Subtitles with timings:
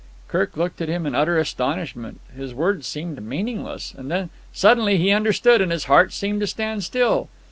[0.27, 2.21] Kirk looked at him in utter astonishment.
[2.35, 3.93] His words seemed meaningless.
[3.95, 7.29] And then, suddenly, he understood, and his heart seemed to stand still.